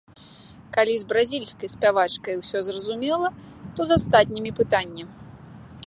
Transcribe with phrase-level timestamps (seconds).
[0.77, 3.27] Калі з бразільскай спявачкай усё зразумела,
[3.77, 5.03] то з астатнімі пытанне.